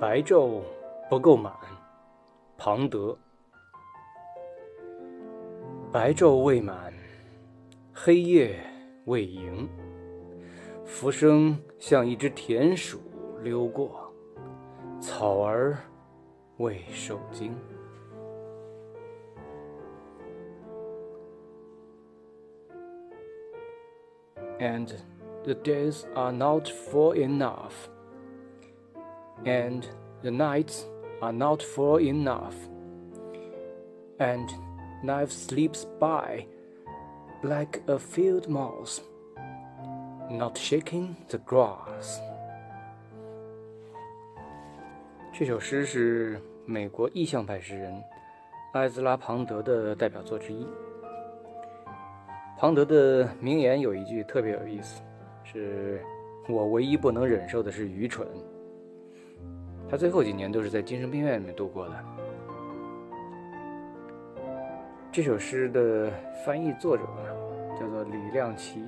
[0.00, 0.62] 白昼
[1.10, 1.52] 不够满，
[2.56, 3.18] 庞德。
[5.90, 6.94] 白昼未满，
[7.92, 8.60] 黑夜
[9.06, 9.68] 未盈，
[10.84, 13.00] 浮生像一只田鼠
[13.42, 14.14] 溜过，
[15.00, 15.78] 草儿
[16.58, 17.52] 未受惊。
[24.60, 24.92] And
[25.42, 27.88] the days are not full enough.
[29.45, 29.83] and
[30.21, 30.85] the nights
[31.21, 32.53] are not full enough,
[34.19, 34.49] and
[35.03, 36.45] life slips by
[37.43, 38.99] like a field mouse,
[40.29, 42.19] not shaking the grass。
[45.31, 48.01] 这首诗是美国意象派诗人
[48.73, 50.67] 埃兹拉·庞德的代表作之一。
[52.57, 55.01] 庞德的名言有一句特别有意思，
[55.43, 56.01] 是
[56.47, 58.27] 我唯一不能忍受的是愚蠢。
[59.90, 62.04] 他最后几年都是在精神病院里面度过的。
[65.10, 66.12] 这首诗的
[66.44, 67.04] 翻译作者
[67.80, 68.82] 叫做李亮奇。